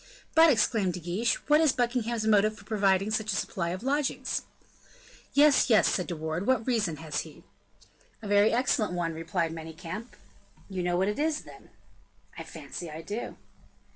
"But," 0.33 0.49
exclaimed 0.49 0.93
De 0.95 0.99
Guiche, 0.99 1.35
"what 1.47 1.61
is 1.61 1.73
Buckingham's 1.73 2.25
motive 2.25 2.57
for 2.57 2.65
providing 2.65 3.11
such 3.11 3.31
a 3.31 3.35
supply 3.35 3.69
of 3.69 3.83
lodgings?" 3.83 4.41
"Yes, 5.35 5.69
yes," 5.69 5.87
said 5.87 6.07
De 6.07 6.15
Wardes; 6.15 6.47
"what 6.47 6.65
reason 6.65 6.95
has 6.95 7.19
he?" 7.19 7.43
"A 8.23 8.27
very 8.27 8.51
excellent 8.51 8.93
one," 8.93 9.13
replied 9.13 9.51
Manicamp. 9.53 10.15
"You 10.71 10.81
know 10.81 10.97
what 10.97 11.07
it 11.07 11.19
is, 11.19 11.41
then?" 11.43 11.69
"I 12.35 12.43
fancy 12.43 12.89
I 12.89 13.03
do." 13.03 13.37